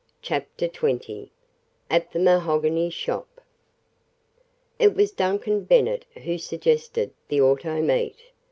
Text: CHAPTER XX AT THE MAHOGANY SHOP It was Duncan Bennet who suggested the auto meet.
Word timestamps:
CHAPTER 0.23 0.67
XX 0.67 1.29
AT 1.87 2.11
THE 2.11 2.17
MAHOGANY 2.17 2.89
SHOP 2.89 3.39
It 4.79 4.95
was 4.95 5.11
Duncan 5.11 5.63
Bennet 5.63 6.05
who 6.23 6.39
suggested 6.39 7.11
the 7.27 7.39
auto 7.39 7.79
meet. 7.83 8.17